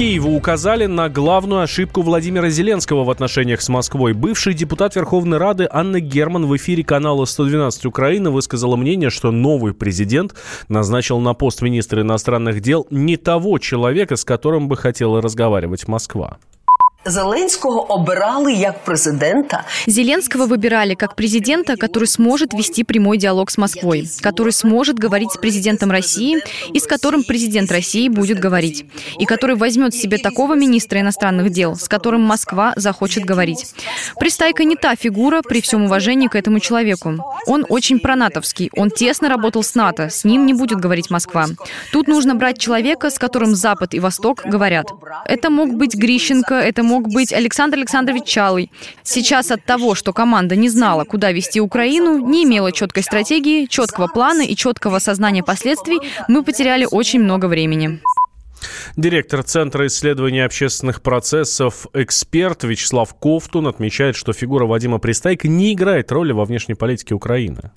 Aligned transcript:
Киеву 0.00 0.34
указали 0.34 0.86
на 0.86 1.10
главную 1.10 1.60
ошибку 1.60 2.00
Владимира 2.00 2.48
Зеленского 2.48 3.04
в 3.04 3.10
отношениях 3.10 3.60
с 3.60 3.68
Москвой. 3.68 4.14
Бывший 4.14 4.54
депутат 4.54 4.96
Верховной 4.96 5.36
Рады 5.36 5.68
Анна 5.70 6.00
Герман 6.00 6.46
в 6.46 6.56
эфире 6.56 6.82
канала 6.82 7.26
112 7.26 7.84
Украина 7.84 8.30
высказала 8.30 8.76
мнение, 8.76 9.10
что 9.10 9.30
новый 9.30 9.74
президент 9.74 10.34
назначил 10.70 11.20
на 11.20 11.34
пост 11.34 11.60
министра 11.60 12.00
иностранных 12.00 12.62
дел 12.62 12.86
не 12.88 13.18
того 13.18 13.58
человека, 13.58 14.16
с 14.16 14.24
которым 14.24 14.68
бы 14.68 14.76
хотела 14.78 15.20
разговаривать 15.20 15.86
Москва. 15.86 16.38
Зеленского 17.06 17.86
обирали 17.88 18.62
как 18.62 18.84
президента. 18.84 19.64
Зеленского 19.86 20.44
выбирали 20.44 20.94
как 20.94 21.16
президента, 21.16 21.78
который 21.78 22.04
сможет 22.04 22.52
вести 22.52 22.84
прямой 22.84 23.16
диалог 23.16 23.50
с 23.50 23.56
Москвой, 23.56 24.06
который 24.20 24.52
сможет 24.52 24.98
говорить 24.98 25.32
с 25.32 25.38
президентом 25.38 25.90
России 25.90 26.42
и 26.74 26.78
с 26.78 26.86
которым 26.86 27.24
президент 27.24 27.72
России 27.72 28.10
будет 28.10 28.38
говорить, 28.38 28.84
и 29.18 29.24
который 29.24 29.56
возьмет 29.56 29.94
себе 29.94 30.18
такого 30.18 30.54
министра 30.54 31.00
иностранных 31.00 31.48
дел, 31.48 31.74
с 31.74 31.88
которым 31.88 32.20
Москва 32.20 32.74
захочет 32.76 33.24
говорить. 33.24 33.72
Пристайка 34.18 34.64
не 34.64 34.76
та 34.76 34.94
фигура 34.94 35.40
при 35.40 35.62
всем 35.62 35.84
уважении 35.84 36.28
к 36.28 36.34
этому 36.34 36.60
человеку. 36.60 37.14
Он 37.46 37.64
очень 37.70 37.98
пронатовский, 37.98 38.68
он 38.76 38.90
тесно 38.90 39.30
работал 39.30 39.62
с 39.62 39.74
НАТО, 39.74 40.10
с 40.10 40.24
ним 40.24 40.44
не 40.44 40.52
будет 40.52 40.78
говорить 40.78 41.08
Москва. 41.08 41.46
Тут 41.92 42.08
нужно 42.08 42.34
брать 42.34 42.58
человека, 42.58 43.08
с 43.08 43.18
которым 43.18 43.54
Запад 43.54 43.94
и 43.94 44.00
Восток 44.00 44.42
говорят. 44.44 44.88
Это 45.24 45.48
мог 45.48 45.72
быть 45.72 45.94
Грищенко, 45.94 46.56
это 46.56 46.89
мог 46.90 47.08
быть 47.08 47.32
Александр 47.32 47.78
Александрович 47.78 48.24
Чалый. 48.24 48.72
Сейчас 49.04 49.52
от 49.52 49.64
того, 49.64 49.94
что 49.94 50.12
команда 50.12 50.56
не 50.56 50.68
знала, 50.68 51.04
куда 51.04 51.30
вести 51.30 51.60
Украину, 51.60 52.18
не 52.18 52.42
имела 52.42 52.72
четкой 52.72 53.04
стратегии, 53.04 53.66
четкого 53.66 54.08
плана 54.08 54.42
и 54.42 54.56
четкого 54.56 54.98
сознания 54.98 55.44
последствий, 55.44 56.00
мы 56.26 56.42
потеряли 56.42 56.88
очень 56.90 57.20
много 57.20 57.46
времени. 57.46 58.00
Директор 58.96 59.44
Центра 59.44 59.86
исследования 59.86 60.44
общественных 60.44 61.00
процессов, 61.00 61.86
эксперт 61.94 62.64
Вячеслав 62.64 63.14
Ковтун 63.14 63.68
отмечает, 63.68 64.16
что 64.16 64.32
фигура 64.32 64.66
Вадима 64.66 64.98
Пристайка 64.98 65.46
не 65.46 65.72
играет 65.72 66.10
роли 66.10 66.32
во 66.32 66.44
внешней 66.44 66.74
политике 66.74 67.14
Украины 67.14 67.70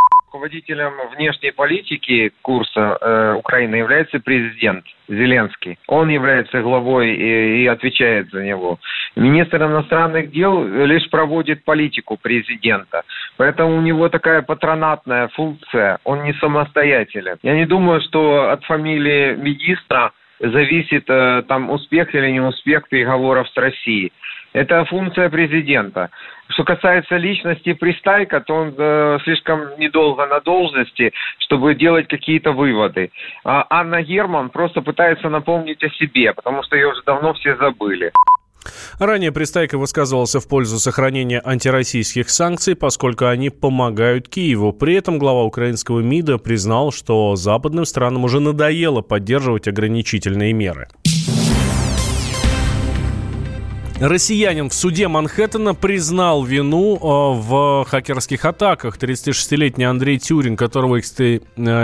руководителем 0.44 0.92
внешней 1.16 1.52
политики 1.52 2.34
курса 2.42 2.98
э, 3.00 3.34
Украины 3.38 3.76
является 3.76 4.20
президент 4.20 4.84
Зеленский. 5.08 5.80
Он 5.88 6.10
является 6.10 6.62
главой 6.62 7.16
и, 7.16 7.64
и 7.64 7.68
отвечает 7.68 8.30
за 8.32 8.44
него. 8.44 8.78
Министр 9.16 9.64
иностранных 9.64 10.32
дел 10.32 10.66
лишь 10.86 11.10
проводит 11.10 11.64
политику 11.64 12.18
президента. 12.18 13.04
Поэтому 13.38 13.78
у 13.78 13.82
него 13.82 14.10
такая 14.10 14.42
патронатная 14.42 15.30
функция. 15.30 16.00
Он 16.04 16.24
не 16.24 16.34
самостоятелен. 16.34 17.38
Я 17.42 17.56
не 17.56 17.66
думаю, 17.66 18.02
что 18.02 18.50
от 18.52 18.66
фамилии 18.66 19.36
министра 19.36 20.12
зависит 20.50 21.10
э, 21.10 21.44
там 21.48 21.70
успех 21.70 22.14
или 22.14 22.30
не 22.32 22.42
успех 22.42 22.88
переговоров 22.90 23.48
с 23.50 23.58
Россией. 23.58 24.12
Это 24.52 24.86
функция 24.86 25.30
президента. 25.30 26.10
Что 26.50 26.64
касается 26.64 27.18
личности 27.18 27.74
Пристайка, 27.74 28.42
то 28.42 28.54
он 28.54 28.76
э, 28.78 29.18
слишком 29.24 29.80
недолго 29.80 30.28
на 30.28 30.42
должности, 30.42 31.12
чтобы 31.40 31.74
делать 31.74 32.08
какие-то 32.08 32.52
выводы. 32.52 33.12
А 33.44 33.66
Анна 33.70 34.04
Герман 34.04 34.50
просто 34.50 34.82
пытается 34.82 35.30
напомнить 35.30 35.84
о 35.84 35.90
себе, 35.90 36.34
потому 36.34 36.62
что 36.64 36.76
ее 36.76 36.90
уже 36.90 37.02
давно 37.04 37.34
все 37.34 37.56
забыли. 37.56 38.12
Ранее 39.00 39.31
Пристайко 39.31 39.78
высказывался 39.78 40.39
в 40.39 40.47
пользу 40.47 40.80
сохранения 40.80 41.42
антироссийских 41.44 42.30
санкций, 42.30 42.75
поскольку 42.75 43.25
они 43.25 43.50
помогают 43.50 44.30
Киеву. 44.30 44.73
При 44.73 44.95
этом 44.95 45.19
глава 45.19 45.44
украинского 45.44 46.00
МИДа 46.00 46.38
признал, 46.38 46.91
что 46.91 47.36
западным 47.36 47.86
странам 47.86 48.23
уже 48.23 48.39
надоело 48.39 49.02
поддерживать 49.02 49.67
ограничительные 49.67 50.53
меры. 50.53 50.88
Россиянин 54.04 54.70
в 54.70 54.73
суде 54.73 55.08
Манхэттена 55.08 55.76
признал 55.76 56.44
вину 56.44 56.98
э, 56.98 57.40
в 57.40 57.86
хакерских 57.88 58.44
атаках. 58.44 58.97
36-летний 58.97 59.86
Андрей 59.86 60.19
Тюрин, 60.19 60.58
которого 60.58 60.97
э, 60.97 61.00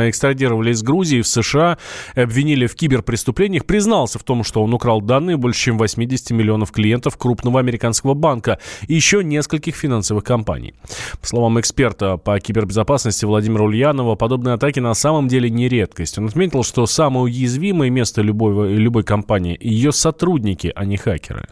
экстрадировали 0.09 0.71
из 0.71 0.83
Грузии 0.83 1.21
в 1.21 1.27
США, 1.27 1.77
обвинили 2.15 2.67
в 2.67 2.75
киберпреступлениях, 2.75 3.63
признался 3.63 4.19
в 4.19 4.23
том, 4.23 4.43
что 4.43 4.61
он 4.61 4.73
украл 4.73 4.99
данные 4.99 5.37
больше 5.37 5.61
чем 5.61 5.77
80 5.77 6.31
миллионов 6.31 6.73
клиентов 6.73 7.15
крупного 7.15 7.57
американского 7.61 8.15
банка 8.15 8.59
и 8.85 8.95
еще 8.95 9.23
нескольких 9.23 9.77
финансовых 9.77 10.25
компаний. 10.25 10.73
По 11.21 11.25
словам 11.25 11.57
эксперта 11.57 12.17
по 12.17 12.37
кибербезопасности 12.41 13.23
Владимира 13.23 13.63
Ульянова, 13.63 14.15
подобные 14.15 14.55
атаки 14.55 14.81
на 14.81 14.93
самом 14.93 15.29
деле 15.29 15.49
не 15.49 15.69
редкость. 15.69 16.17
Он 16.17 16.25
отметил, 16.25 16.63
что 16.63 16.85
самое 16.85 17.23
уязвимое 17.23 17.89
место 17.89 18.21
любой, 18.21 18.73
любой 18.73 19.03
компании– 19.03 19.57
ее 19.61 19.93
сотрудники, 19.93 20.73
а 20.75 20.83
не 20.83 20.97
хакеры. 20.97 21.47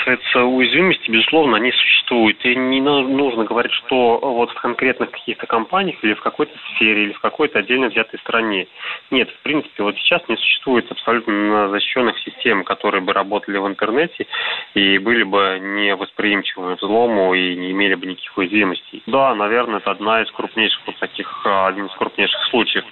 Касается 0.00 0.44
уязвимости, 0.44 1.10
безусловно, 1.10 1.58
они 1.58 1.72
существуют. 1.72 2.42
И 2.46 2.56
не 2.56 2.80
нужно 2.80 3.44
говорить, 3.44 3.72
что 3.72 4.18
вот 4.18 4.50
в 4.50 4.54
конкретных 4.54 5.10
каких-то 5.10 5.46
компаниях 5.46 6.02
или 6.02 6.14
в 6.14 6.22
какой-то 6.22 6.52
сфере, 6.74 7.04
или 7.04 7.12
в 7.12 7.20
какой-то 7.20 7.58
отдельно 7.58 7.88
взятой 7.88 8.18
стране. 8.20 8.66
Нет, 9.10 9.28
в 9.28 9.42
принципе, 9.42 9.82
вот 9.82 9.96
сейчас 9.96 10.22
не 10.28 10.36
существует 10.36 10.90
абсолютно 10.90 11.68
защищенных 11.68 12.18
систем, 12.20 12.64
которые 12.64 13.02
бы 13.02 13.12
работали 13.12 13.58
в 13.58 13.66
интернете 13.66 14.26
и 14.74 14.96
были 14.98 15.22
бы 15.22 15.58
не 15.60 15.94
восприимчивы 15.94 16.76
взлому 16.76 17.34
и 17.34 17.54
не 17.56 17.72
имели 17.72 17.94
бы 17.94 18.06
никаких 18.06 18.38
уязвимостей. 18.38 19.02
Да, 19.06 19.34
наверное, 19.34 19.80
это 19.80 19.90
одна 19.90 20.22
из 20.22 20.30
крупнейших 20.30 20.80
вот 20.86 20.96
таких, 20.96 21.28
один 21.44 21.86
из 21.86 21.92
крупнейших 21.92 22.42
случаев. 22.44 22.84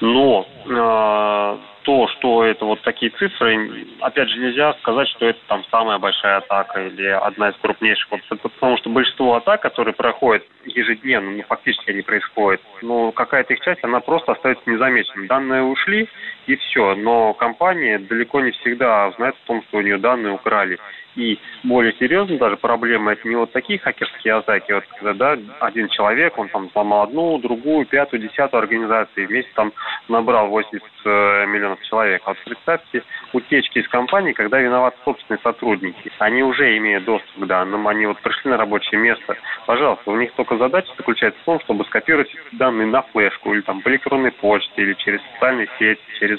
Но 0.00 0.46
э, 0.64 1.58
то, 1.86 2.08
что 2.08 2.44
это 2.44 2.64
вот 2.64 2.82
такие 2.82 3.12
цифры, 3.12 3.86
опять 4.00 4.28
же, 4.28 4.40
нельзя 4.40 4.74
сказать, 4.80 5.06
что 5.08 5.26
это 5.26 5.38
там 5.46 5.64
самая 5.70 5.98
большая 5.98 6.38
атака 6.38 6.84
или 6.84 7.06
одна 7.06 7.50
из 7.50 7.56
крупнейших. 7.62 8.08
Потому 8.42 8.76
что 8.76 8.90
большинство 8.90 9.36
атак, 9.36 9.62
которые 9.62 9.94
проходят 9.94 10.44
ежедневно, 10.64 11.30
ну, 11.30 11.42
фактически 11.44 11.90
они 11.90 12.02
происходят, 12.02 12.60
но 12.82 13.12
какая-то 13.12 13.54
их 13.54 13.60
часть, 13.60 13.84
она 13.84 14.00
просто 14.00 14.32
остается 14.32 14.68
незамеченной. 14.68 15.28
Данные 15.28 15.62
ушли, 15.62 16.08
и 16.46 16.56
все. 16.56 16.94
Но 16.94 17.34
компания 17.34 17.98
далеко 17.98 18.40
не 18.40 18.50
всегда 18.52 19.10
знает 19.12 19.34
о 19.44 19.46
том, 19.46 19.62
что 19.68 19.78
у 19.78 19.80
нее 19.82 19.98
данные 19.98 20.34
украли. 20.34 20.78
И 21.16 21.38
более 21.64 21.94
серьезно 21.94 22.36
даже 22.36 22.56
проблема 22.56 23.12
это 23.12 23.26
не 23.26 23.36
вот 23.36 23.50
такие 23.50 23.78
хакерские 23.78 24.34
атаки, 24.34 24.72
вот 24.72 24.84
когда 24.98 25.14
да, 25.14 25.38
один 25.60 25.88
человек, 25.88 26.36
он 26.38 26.48
там 26.50 26.70
сломал 26.72 27.04
одну, 27.04 27.38
другую, 27.38 27.86
пятую, 27.86 28.20
десятую 28.20 28.60
организацию, 28.60 29.24
и 29.24 29.26
вместе 29.26 29.50
там 29.54 29.72
набрал 30.08 30.48
80 30.48 30.82
э, 31.04 31.46
миллионов 31.46 31.80
человек. 31.82 32.22
Вот 32.26 32.36
представьте 32.44 33.02
утечки 33.32 33.78
из 33.78 33.88
компании, 33.88 34.32
когда 34.32 34.60
виноваты 34.60 34.98
собственные 35.04 35.40
сотрудники. 35.42 36.12
Они 36.18 36.42
уже 36.42 36.76
имеют 36.76 37.04
доступ 37.04 37.44
к 37.44 37.46
данным, 37.46 37.88
они 37.88 38.06
вот 38.06 38.20
пришли 38.20 38.50
на 38.50 38.58
рабочее 38.58 39.00
место. 39.00 39.36
Пожалуйста, 39.64 40.10
у 40.10 40.16
них 40.16 40.32
только 40.32 40.58
задача 40.58 40.92
заключается 40.98 41.40
в 41.40 41.44
том, 41.44 41.60
чтобы 41.60 41.84
скопировать 41.86 42.28
данные 42.52 42.86
на 42.86 43.00
флешку 43.02 43.54
или 43.54 43.62
там 43.62 43.80
по 43.80 43.88
электронной 43.88 44.32
почте, 44.32 44.82
или 44.82 44.92
через 44.94 45.20
социальные 45.32 45.68
сети, 45.78 46.02
через 46.18 46.35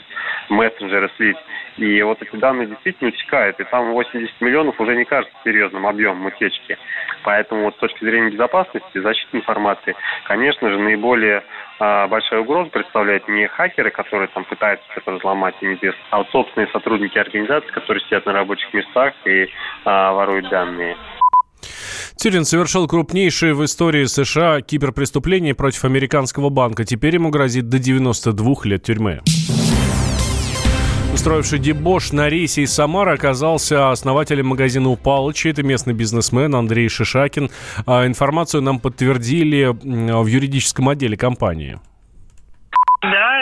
мессенджеры 0.49 1.09
слить. 1.17 1.37
И 1.77 2.01
вот 2.01 2.21
эти 2.21 2.35
данные 2.35 2.67
действительно 2.67 3.09
утекают, 3.09 3.59
и 3.59 3.63
там 3.65 3.91
80 3.91 4.41
миллионов 4.41 4.79
уже 4.79 4.95
не 4.95 5.05
кажется 5.05 5.35
серьезным 5.43 5.85
объемом 5.85 6.25
утечки. 6.25 6.77
Поэтому 7.23 7.65
вот 7.65 7.75
с 7.75 7.79
точки 7.79 8.03
зрения 8.03 8.31
безопасности, 8.31 8.99
защиты 8.99 9.37
информации, 9.37 9.95
конечно 10.25 10.69
же, 10.69 10.79
наиболее 10.79 11.43
а, 11.79 12.07
большая 12.07 12.39
угроза 12.41 12.71
представляет 12.71 13.27
не 13.27 13.47
хакеры, 13.47 13.91
которые 13.91 14.27
там 14.29 14.45
пытаются 14.45 14.85
это 14.95 15.11
неизвестно, 15.11 16.01
а 16.09 16.17
вот 16.19 16.29
собственные 16.31 16.69
сотрудники 16.71 17.17
организации, 17.17 17.69
которые 17.69 18.03
сидят 18.05 18.25
на 18.25 18.33
рабочих 18.33 18.73
местах 18.73 19.13
и 19.25 19.47
а, 19.85 20.13
воруют 20.13 20.49
данные. 20.49 20.97
Тюрин 22.17 22.45
совершил 22.45 22.87
крупнейшее 22.87 23.53
в 23.53 23.63
истории 23.63 24.05
США 24.05 24.61
киберпреступление 24.61 25.53
против 25.53 25.85
американского 25.85 26.49
банка. 26.49 26.83
Теперь 26.83 27.15
ему 27.15 27.29
грозит 27.29 27.69
до 27.69 27.77
92 27.77 28.55
лет 28.63 28.83
тюрьмы. 28.83 29.21
Устроивший 31.17 31.57
дебош 31.57 32.11
на 32.11 32.29
рейсе 32.29 32.61
из 32.61 32.71
Самары 32.71 33.15
оказался 33.15 33.89
основателем 33.89 34.45
магазина 34.45 34.89
у 34.89 34.95
Палыча. 34.95 35.49
Это 35.49 35.63
местный 35.63 35.95
бизнесмен 35.95 36.53
Андрей 36.53 36.89
Шишакин. 36.89 37.49
А 37.87 38.05
информацию 38.05 38.61
нам 38.61 38.79
подтвердили 38.79 39.65
в 39.65 40.27
юридическом 40.27 40.89
отделе 40.89 41.17
компании. 41.17 41.79
Да, 43.01 43.36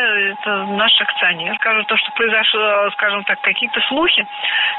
наш 0.50 1.00
акционер. 1.02 1.56
Скажу, 1.56 1.84
то, 1.84 1.98
что 1.98 2.12
произошло, 2.12 2.90
скажем 2.92 3.24
так, 3.24 3.40
какие-то 3.42 3.80
слухи, 3.82 4.26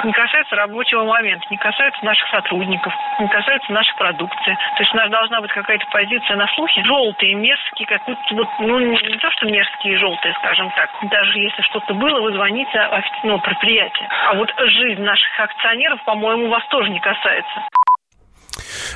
не 0.05 0.13
касаются 0.13 0.57
рабочего 0.57 1.05
момента, 1.05 1.47
не 1.51 1.57
касаются 1.57 2.05
наших 2.05 2.29
сотрудников, 2.29 2.93
не 3.21 3.29
касаются 3.29 3.73
нашей 3.73 3.95
продукции. 3.97 4.57
То 4.77 4.83
есть 4.83 4.95
у 4.95 4.97
нас 4.97 5.11
должна 5.11 5.41
быть 5.41 5.53
какая-то 5.53 5.87
позиция 5.91 6.37
на 6.37 6.47
слухи. 6.55 6.83
Желтые, 6.83 7.35
мерзкие, 7.35 7.87
какие-то 7.87 8.35
вот, 8.35 8.49
ну, 8.61 8.79
не 8.79 9.19
то, 9.19 9.31
что 9.31 9.47
мерзкие 9.47 9.99
желтые, 9.99 10.35
скажем 10.35 10.71
так. 10.77 10.91
Даже 11.11 11.39
если 11.39 11.63
что-то 11.63 11.95
было, 11.95 12.21
вы 12.21 12.33
звоните 12.33 12.79
официальному 12.79 13.41
предприятию. 13.41 14.09
А 14.29 14.35
вот 14.35 14.53
жизнь 14.59 15.03
наших 15.03 15.41
акционеров, 15.41 16.03
по-моему, 16.05 16.49
вас 16.49 16.65
тоже 16.67 16.91
не 16.91 17.01
касается. 17.01 17.67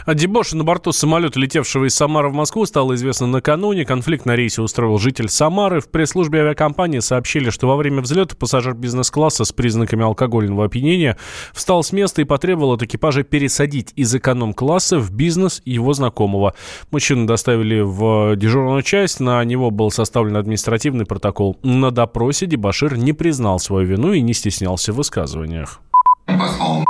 О 0.06 0.14
дебоше 0.14 0.56
на 0.56 0.64
борту 0.64 0.92
самолета, 0.92 1.38
летевшего 1.38 1.86
из 1.86 1.94
Самары 1.94 2.30
в 2.30 2.34
Москву, 2.34 2.64
стало 2.66 2.94
известно 2.94 3.26
накануне. 3.26 3.84
Конфликт 3.84 4.26
на 4.26 4.34
рейсе 4.34 4.62
устроил 4.62 4.98
житель 4.98 5.28
Самары. 5.28 5.80
В 5.80 5.88
пресс-службе 5.88 6.40
авиакомпании 6.40 7.00
сообщили, 7.00 7.50
что 7.50 7.66
во 7.66 7.76
время 7.76 8.00
взлета 8.00 8.34
пассажир 8.36 8.74
бизнес-класса 8.74 9.44
с 9.44 9.52
признаками 9.52 10.04
алкогольного 10.04 10.64
опьянения 10.64 11.16
встал 11.52 11.82
с 11.82 11.92
места 11.92 12.22
и 12.22 12.24
потребовал 12.24 12.72
от 12.72 12.82
экипажа 12.82 13.22
пересадить 13.22 13.92
из 13.96 14.14
эконом-класса 14.14 14.98
в 14.98 15.12
бизнес 15.12 15.62
его 15.64 15.92
знакомого. 15.92 16.54
Мужчину 16.90 17.26
доставили 17.26 17.80
в 17.80 18.36
дежурную 18.36 18.82
часть, 18.82 19.20
на 19.20 19.44
него 19.44 19.70
был 19.70 19.90
составлен 19.90 20.36
административный 20.36 21.04
протокол. 21.04 21.58
На 21.62 21.90
допросе 21.90 22.46
дебашир 22.46 22.96
не 22.96 23.12
признал 23.12 23.58
свою 23.58 23.86
вину 23.86 24.12
и 24.12 24.20
не 24.20 24.34
стеснялся 24.34 24.92
в 24.92 24.96
высказываниях. 24.96 25.80
Послал 26.26 26.80
Сашу 26.80 26.89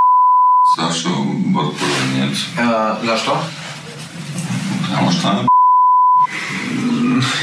нет. 2.31 2.39
А, 2.59 3.01
за 3.05 3.17
что? 3.17 3.43
Потому 4.89 5.11
что 5.11 5.31
она 5.31 5.49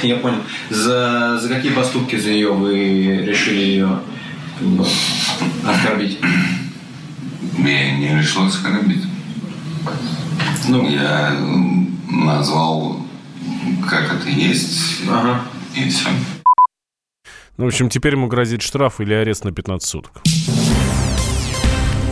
Я 0.03 0.17
понял. 0.17 0.39
За, 0.69 1.37
за 1.39 1.49
какие 1.49 1.71
поступки 1.71 2.15
за 2.15 2.29
ее 2.29 2.53
вы 2.53 3.23
решили 3.25 3.59
ее 3.59 3.99
как 4.57 4.67
бы, 4.67 4.85
оскорбить? 5.65 6.19
Я 7.57 7.97
не 7.97 8.17
решил 8.17 8.45
оскорбить. 8.45 9.03
Ну, 10.67 10.87
Я 10.89 11.35
назвал, 12.09 12.99
как 13.89 14.13
это 14.13 14.29
есть, 14.29 15.01
ага. 15.09 15.41
и 15.75 15.89
все. 15.89 16.09
Ну, 17.57 17.65
в 17.65 17.67
общем, 17.67 17.89
теперь 17.89 18.13
ему 18.13 18.27
грозит 18.27 18.61
штраф 18.61 18.99
или 19.01 19.13
арест 19.13 19.43
на 19.45 19.51
15 19.51 19.87
суток. 19.87 20.21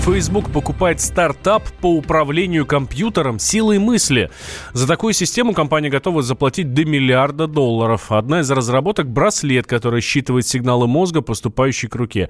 Facebook 0.06 0.52
покупает 0.52 1.02
стартап 1.02 1.64
по 1.82 1.88
управлению 1.88 2.68
компьютером 2.68 3.40
силой 3.40 3.80
мысли. 3.80 4.30
За 4.72 4.88
такую 4.88 5.14
систему 5.14 5.56
компания 5.56 5.90
готова 5.90 6.22
заплатить 6.22 6.76
до 6.76 6.86
миллиарда 6.86 7.48
долларов. 7.48 8.12
Одна 8.12 8.42
из 8.42 8.52
разработок– 8.52 9.08
браслет, 9.10 9.66
который 9.66 10.02
считывает 10.02 10.46
сигналы 10.46 10.86
мозга, 10.86 11.22
поступающие 11.22 11.90
к 11.90 11.96
руке. 11.96 12.30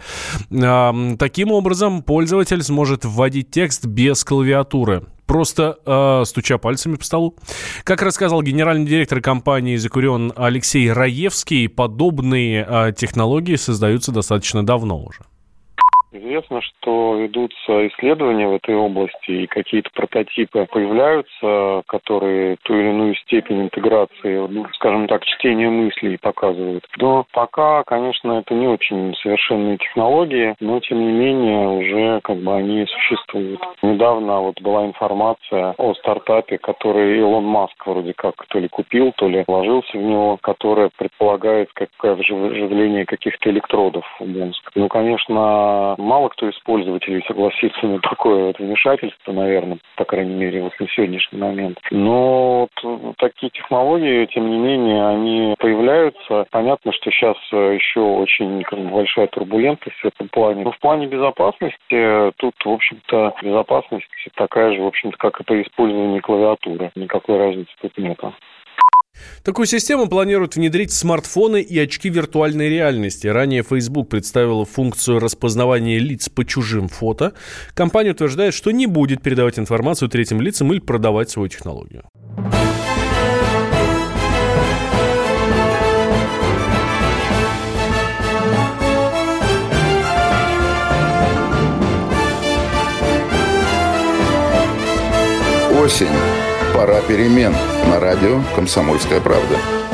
Таким 0.50 1.52
образом, 1.52 2.02
пользователь 2.02 2.64
сможет 2.64 3.04
вводить 3.04 3.52
текст 3.52 3.86
без 3.86 4.24
клавиатуры 4.24 5.04
просто 5.26 5.80
э, 5.86 6.24
стуча 6.26 6.58
пальцами 6.60 6.96
по 6.96 7.04
столу. 7.04 7.36
Как 7.84 8.04
рассказал 8.04 8.42
генеральный 8.42 8.86
директор 8.86 9.20
компании 9.22 9.76
«Закурен» 9.76 10.32
Алексей 10.36 10.90
Раевский, 10.92 11.68
подобные 11.68 12.66
э, 12.66 12.94
технологии 12.96 13.56
создаются 13.56 14.12
достаточно 14.12 14.64
давно 14.64 15.04
уже. 15.04 15.22
Известно, 16.16 16.62
что 16.62 17.16
ведутся 17.16 17.88
исследования 17.90 18.48
в 18.48 18.56
этой 18.56 18.74
области 18.74 19.32
и 19.32 19.48
какие-то 19.48 19.90
прототипы 19.94 20.66
появляются, 20.72 21.84
которые 21.88 22.56
ту 22.64 22.74
или 22.74 22.90
иную 22.90 23.16
степень 23.16 23.64
интеграции, 23.64 24.48
ну, 24.48 24.66
скажем 24.76 25.08
так, 25.08 25.26
чтения 25.26 25.70
мыслей 25.70 26.18
показывают. 26.18 26.86
Но 26.98 27.26
пока, 27.34 27.84
конечно, 27.84 28.40
это 28.40 28.54
не 28.54 28.66
очень 28.66 29.14
совершенные 29.22 29.78
технологии, 29.78 30.56
но 30.62 30.80
тем 30.80 31.00
не 31.00 31.12
менее 31.12 31.68
уже 31.68 32.22
как 32.22 32.38
бы 32.38 32.56
они 32.56 32.86
существуют. 32.86 33.60
Недавно 33.82 34.40
вот 34.40 34.62
была 34.62 34.86
информация 34.86 35.76
о 35.78 35.94
стартапе, 35.96 36.58
который 36.60 37.20
Илон 37.20 37.44
Маск 37.44 37.86
вроде 37.86 38.14
как 38.14 38.36
то 38.48 38.60
ли 38.60 38.70
купил, 38.70 39.12
то 39.18 39.28
ли 39.28 39.44
вложился 39.46 39.98
в 39.98 40.02
него, 40.02 40.38
которое 40.42 40.90
предполагает 40.98 41.70
как 41.74 41.90
вживление 42.02 43.06
каких-то 43.06 43.50
электродов 43.50 44.06
в 44.18 44.26
мозг. 44.26 44.72
Ну, 44.76 44.88
конечно, 44.88 45.96
мало 46.06 46.30
кто 46.30 46.48
из 46.48 46.58
пользователей 46.60 47.24
согласится 47.28 47.86
на 47.86 48.00
такое 48.00 48.46
вот 48.46 48.60
вмешательство, 48.60 49.32
наверное, 49.32 49.80
по 49.98 50.06
крайней 50.06 50.36
мере, 50.36 50.62
вот 50.62 50.74
на 50.80 50.88
сегодняшний 50.90 51.40
момент. 51.40 51.80
Но 51.92 52.68
вот 52.84 53.18
такие 53.18 53.50
технологии, 53.50 54.26
тем 54.28 54.50
не 54.50 54.58
менее, 54.58 55.08
они 55.08 55.56
появляются. 55.60 56.46
Понятно, 56.52 56.94
что 56.94 57.12
сейчас 57.12 57.38
еще 57.52 58.00
очень 58.00 58.64
как 58.64 58.80
бы, 58.80 58.90
большая 58.90 59.28
турбулентность 59.28 59.98
в 59.98 60.06
этом 60.06 60.30
плане. 60.30 60.64
Но 60.64 60.72
в 60.72 60.80
плане 60.80 61.08
безопасности 61.08 62.32
тут, 62.38 62.54
в 62.64 62.70
общем-то, 62.70 63.34
безопасность 63.42 64.06
такая 64.36 64.74
же, 64.74 64.82
в 64.82 64.88
общем-то, 64.88 65.18
как 65.18 65.40
и 65.42 65.44
при 65.44 65.64
использовании 65.64 66.20
клавиатуры. 66.20 66.92
Никакой 66.96 67.38
разницы 67.38 67.72
тут 67.82 67.98
нет. 67.98 68.20
Такую 69.44 69.66
систему 69.66 70.08
планируют 70.08 70.56
внедрить 70.56 70.92
в 70.92 70.96
смартфоны 70.96 71.62
и 71.62 71.78
очки 71.80 72.10
виртуальной 72.10 72.70
реальности. 72.70 73.28
Ранее 73.28 73.64
Facebook 73.64 74.10
представила 74.10 74.66
функцию 74.66 75.20
распознавания 75.20 76.00
лиц 76.00 76.30
по 76.30 76.46
чужим 76.46 76.88
фото. 76.88 77.34
Компания 77.74 78.12
утверждает, 78.12 78.54
что 78.54 78.72
не 78.72 78.88
будет 78.88 79.22
передавать 79.22 79.60
информацию 79.60 80.10
третьим 80.10 80.42
лицам 80.42 80.72
или 80.72 80.80
продавать 80.80 81.30
свою 81.30 81.48
технологию. 81.48 82.04
Осень. 95.86 96.35
Пора 96.76 97.00
перемен. 97.00 97.56
На 97.90 98.02
радио 98.02 98.42
«Комсомольская 98.54 99.22
правда». 99.22 99.85